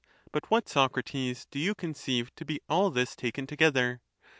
[0.31, 4.01] But what, Socrates, do you conceive to be all this, taken together?